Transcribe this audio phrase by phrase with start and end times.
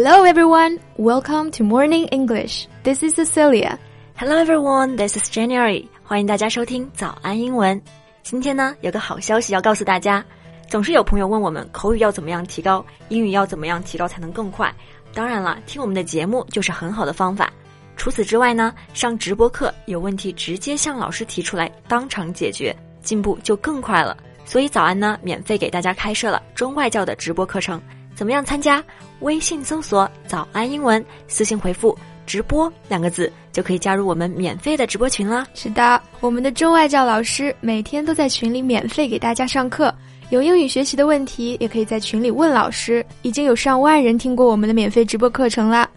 [0.00, 2.68] Hello everyone, welcome to Morning English.
[2.84, 3.76] This is Cecilia.
[4.14, 5.88] Hello everyone, this is January.
[6.04, 7.82] 欢迎大家收听早安英文。
[8.22, 10.24] 今天呢，有个好消息要告诉大家。
[10.68, 14.72] 总是有朋友问我们口语要怎么样提高，英语要怎么样提高才能更快。
[15.12, 17.52] 当然了，听我们的节目就是很好的方法。
[17.96, 22.72] 除此之外呢，上直播课有问题直接向老师提出来，当场解决，
[23.02, 24.16] 进步就更快了。
[24.44, 27.82] 所以早安呢，免费给大家开设了中外教的直播课程。
[28.18, 28.82] 怎么样参加？
[29.20, 31.96] 微信搜索“早安英文”，私信回复
[32.26, 35.46] “直播”两个字，就可以加入我们免费的直播群啦。
[35.54, 39.94] 是的，我们的中外教老师每天都在群里免费给大家上课。
[40.30, 43.06] 有英语学习的问题，也可以在群里问老师。
[43.22, 45.88] 已经有上万人听过我们的免费直播课程啦，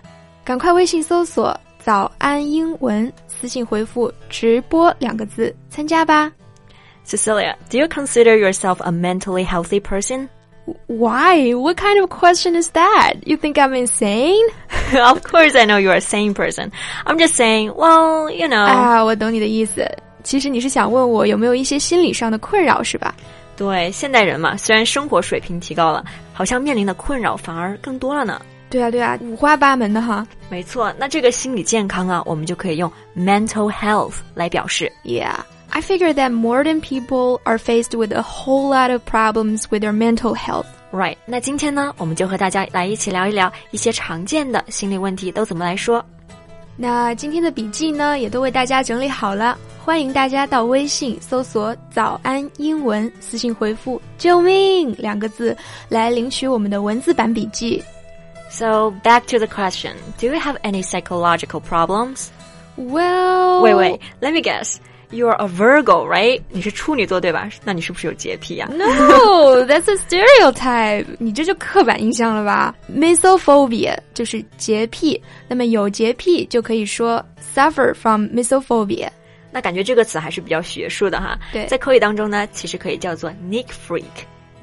[0.44, 6.32] 赶快微信搜索“早安英文”，私信回复“直播”两个字参加吧。
[7.04, 10.30] Cecilia, do you consider yourself a mentally healthy person?
[10.88, 11.54] Why?
[11.54, 13.16] What kind of question is that?
[13.26, 14.46] You think I'm insane?
[14.94, 16.72] of course, I know you're a sane person.
[17.06, 18.66] I'm just saying, well, you know.
[18.66, 19.88] 啊，我懂你的意思。
[20.24, 23.16] 其实你是想问我有没有一些心理上的困扰，是吧？
[23.58, 28.40] 对，现代人嘛，虽然生活水平提高了，好像面临的困扰反而更多了呢。
[28.70, 30.26] 对啊，对啊，五花八门的哈。
[30.50, 34.92] 没错，那这个心理健康啊，我们就可以用 mental health 来表示。
[35.04, 35.34] Yeah,
[35.71, 39.93] I figure that modern people are faced with a whole lot of problems with their
[39.93, 40.67] mental health.
[40.93, 46.03] Right，那今天呢，我们就和大家来一起聊一聊一些常见的心理问题都怎么来说。
[46.77, 49.59] 那今天的笔记呢，也都为大家整理好了。
[49.85, 55.57] 欢迎大家到微信搜索“早安英文”，私信回复“救命”两个字
[55.89, 57.83] 来领取我们的文字版笔记。
[58.49, 62.29] So back to the question: Do you have any psychological problems?
[62.77, 64.01] Well, wait, wait.
[64.21, 64.77] Let me guess.
[65.12, 66.42] You're a Virgo, right?
[66.50, 67.50] 你是处女座对吧？
[67.66, 71.06] 那你是不是有洁癖呀？No, that's a stereotype.
[71.20, 77.24] 你这就刻板印象了吧？Misophobia 就是洁癖，那么有洁癖就可以说
[77.54, 79.10] suffer from misophobia。
[79.52, 81.38] 那感觉这个词还是比较学术的哈。
[81.52, 84.04] 对，在口语当中呢，其实可以叫做 neat freak。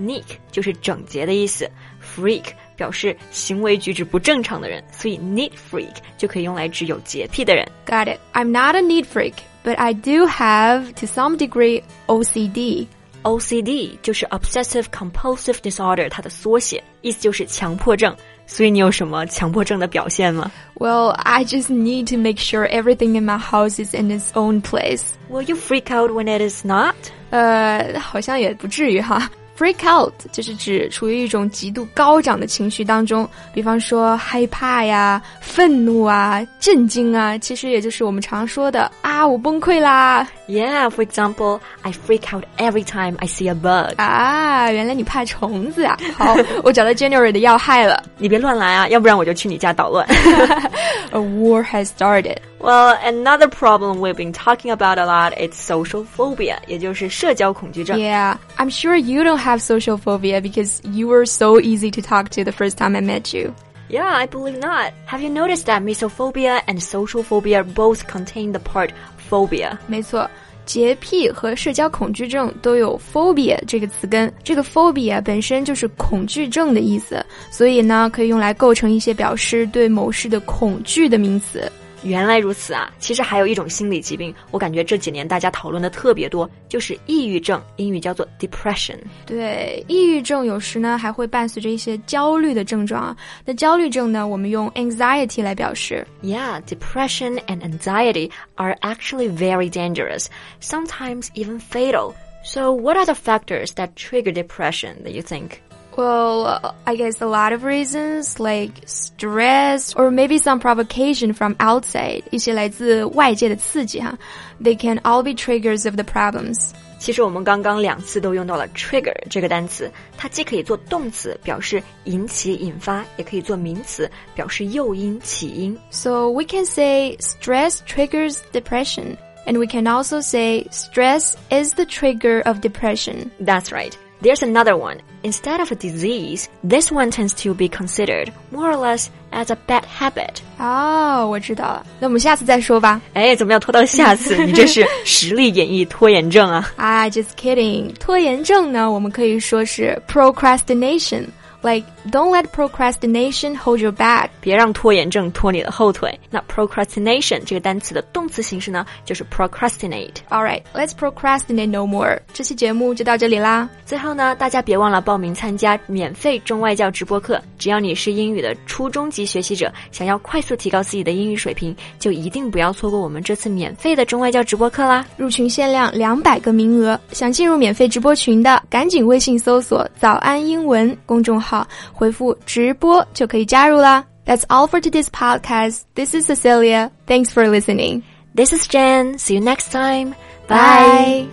[0.00, 1.68] neat 就是整洁的意思
[2.00, 2.44] ，freak
[2.76, 7.68] 表示行为举止不正常的人，所以 neat freak 就可以用来指有洁癖的人。
[7.84, 8.18] Got it.
[8.32, 9.34] I'm not a neat freak,
[9.67, 12.87] but I do have to some degree OCD.
[13.23, 18.13] OCD 就是 obsessive compulsive disorder，它的缩写，意思就是强迫症。
[18.45, 20.51] 所以你有什么强迫症的表现吗？
[20.75, 25.03] Well, I just need to make sure everything in my house is in its own place.
[25.29, 26.95] Will you freak out when it is not?
[27.29, 29.29] 呃，好像也不至于哈。
[29.58, 40.24] Freak out 就是指处于一种极度高涨的情绪当中，比方说害怕呀、愤怒啊、震惊啊，其实也就是我们常说的啊，我崩溃啦。
[40.46, 44.00] Yeah, for example, I freak out every time I see a bug.
[44.00, 45.98] 啊，原来你怕虫子啊！
[46.16, 48.02] 好，我找到 January 的要害了。
[48.16, 50.06] 你别乱来啊，要不然我就去你家捣乱。
[51.10, 52.36] A war has started.
[52.59, 57.97] Well, another problem we've been talking about a lot is social phobia, 也就是社交恐惧症。
[57.99, 62.43] Yeah, I'm sure you don't have social phobia because you were so easy to talk to
[62.43, 63.53] the first time I met you.
[63.89, 64.93] Yeah, I believe not.
[65.07, 68.91] Have you noticed that misophobia and social phobia both contain the part
[69.29, 69.77] phobia?
[69.87, 70.29] 没错。
[70.65, 81.69] 洁癖和社交恐惧症都有 phobia 这个词根，这个 phobia 本身就是恐惧症的意思，所以呢，可以用来构成一些表示对某事的恐惧的名词。
[82.03, 82.91] 原来如此啊！
[82.99, 88.97] 其实还有一种心理疾病，我感觉这几年大家讨论的特别多，就是抑郁症，英语叫做 depression。
[89.25, 93.15] 对，抑郁症有时呢还会伴随着一些焦虑的症状啊。
[93.45, 96.05] 那焦虑症呢，我们用 anxiety 来表示。
[96.21, 100.25] Yeah, depression and anxiety are actually very dangerous,
[100.61, 102.13] sometimes even fatal.
[102.43, 105.51] So, what are the factors that trigger depression that you think?
[105.97, 112.23] Well, I guess a lot of reasons like stress or maybe some provocation from outside,
[112.31, 114.17] 一些来自外界的刺激哈.
[114.59, 116.71] They can all be triggers of the problems.
[116.97, 125.77] 其实我们刚刚两次都用到了 trigger 这个单词，它既可以做动词表示引起、引发，也可以做名词表示诱因、起因。
[125.91, 132.41] So we can say stress triggers depression, and we can also say stress is the trigger
[132.45, 133.29] of depression.
[133.39, 133.91] That's right.
[134.21, 134.99] There's another one.
[135.23, 139.57] Instead of a disease, this one tends to be considered more or less as a
[139.67, 140.37] bad habit.
[140.57, 141.85] 哦，我知道了。
[141.99, 143.01] 那我们下次再说吧。
[143.13, 144.37] 哎，怎么要拖到下次？
[144.45, 146.71] 你这是实力演绎拖延症啊！
[146.77, 147.93] 啊，just kidding。
[147.99, 151.25] 拖延症呢，我们可以说是 procrastination，
[151.61, 154.28] Like, don't let procrastination hold you back.
[154.40, 156.18] 别让拖延症拖你的后腿。
[156.30, 160.14] 那 procrastination 这个单词的动词形式呢，就是 procrastinate。
[160.28, 162.20] All right，let's procrastinate no more.
[162.32, 163.68] 这期节目就到这里啦。
[163.84, 167.40] 最后呢，大家别忘了报名参加免费中外教直播课。
[167.58, 175.04] 只要你是英语的初中级学习者，想要快速提高自己的英语水平，就一定不要错过我们这次免费的中外教直播课啦！
[175.16, 181.66] 入群限量两百个名额，想进入免费直播群的，赶紧微信搜索“早安英文”公众号，
[181.97, 184.05] 回复“直播”就可以加入啦。
[184.25, 185.81] That's all for today's podcast.
[185.95, 186.91] This is Cecilia.
[187.07, 188.03] Thanks for listening.
[188.35, 189.17] This is Jen.
[189.17, 190.15] See you next time.
[190.47, 191.27] Bye.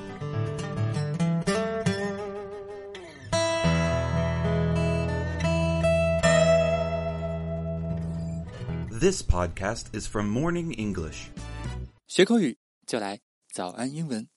[9.00, 11.30] This podcast is from Morning English.
[12.06, 13.20] 学口语就来
[13.52, 14.30] 早安英文。